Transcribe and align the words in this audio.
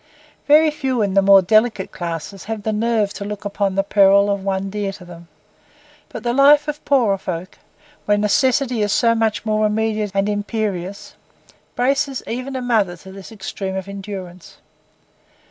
Very 0.47 0.71
few 0.71 1.03
in 1.03 1.13
the 1.13 1.21
more 1.21 1.43
delicate 1.43 1.91
classes 1.91 2.45
have 2.45 2.63
the 2.63 2.73
nerve 2.73 3.13
to 3.13 3.23
look 3.23 3.45
upon 3.45 3.75
the 3.75 3.83
peril 3.83 4.31
of 4.31 4.43
one 4.43 4.71
dear 4.71 4.91
to 4.93 5.05
them; 5.05 5.27
but 6.09 6.23
the 6.23 6.33
life 6.33 6.67
of 6.67 6.83
poorer 6.85 7.19
folk, 7.19 7.59
where 8.05 8.17
necessity 8.17 8.81
is 8.81 8.91
so 8.91 9.13
much 9.13 9.45
more 9.45 9.63
immediate 9.63 10.09
and 10.15 10.27
imperious, 10.27 11.13
braces 11.75 12.23
even 12.25 12.55
a 12.55 12.63
mother 12.63 12.97
to 12.97 13.11
this 13.11 13.31
extreme 13.31 13.75
of 13.75 13.87
endurance. 13.87 14.57